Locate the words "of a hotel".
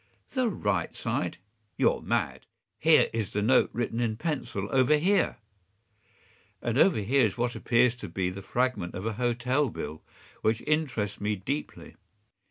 8.95-9.69